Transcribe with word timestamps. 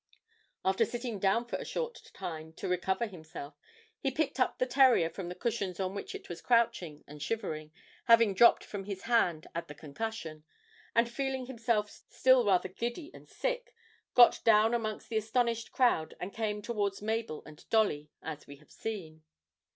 After 0.65 0.83
sitting 0.83 1.19
down 1.19 1.45
for 1.45 1.57
a 1.57 1.63
short 1.63 2.09
time 2.15 2.53
to 2.53 2.67
recover 2.67 3.05
himself, 3.05 3.53
he 3.99 4.09
picked 4.09 4.39
up 4.39 4.57
the 4.57 4.65
terrier 4.65 5.11
from 5.11 5.29
the 5.29 5.35
cushions 5.35 5.79
on 5.79 5.93
which 5.93 6.15
it 6.15 6.27
was 6.27 6.41
crouching 6.41 7.03
and 7.05 7.21
shivering, 7.21 7.71
having 8.05 8.33
dropped 8.33 8.63
from 8.63 8.85
his 8.85 9.03
hand 9.03 9.45
at 9.53 9.67
the 9.67 9.75
concussion, 9.75 10.43
and 10.95 11.07
feeling 11.07 11.45
himself 11.45 11.91
still 12.09 12.43
rather 12.43 12.67
giddy 12.69 13.11
and 13.13 13.29
sick, 13.29 13.75
got 14.15 14.43
down 14.43 14.73
amongst 14.73 15.07
the 15.09 15.17
astonished 15.17 15.71
crowd, 15.71 16.15
and 16.19 16.33
came 16.33 16.63
towards 16.63 17.03
Mabel 17.03 17.43
and 17.45 17.63
Dolly 17.69 18.09
as 18.23 18.47
we 18.47 18.55
have 18.55 18.71
seen. 18.71 19.21